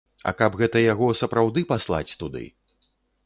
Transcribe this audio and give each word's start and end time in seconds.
А 0.29 0.31
каб 0.37 0.55
гэта 0.61 0.81
яго 0.93 1.09
сапраўды 1.21 1.65
паслаць 1.73 2.17
туды. 2.25 2.43